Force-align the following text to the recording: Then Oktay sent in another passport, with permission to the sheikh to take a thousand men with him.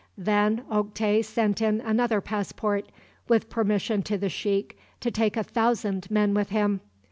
Then 0.17 0.63
Oktay 0.71 1.23
sent 1.23 1.61
in 1.61 1.79
another 1.79 2.21
passport, 2.21 2.91
with 3.27 3.51
permission 3.51 4.01
to 4.01 4.17
the 4.17 4.29
sheikh 4.29 4.75
to 4.99 5.11
take 5.11 5.37
a 5.37 5.43
thousand 5.43 6.09
men 6.09 6.33
with 6.33 6.49
him. 6.49 6.81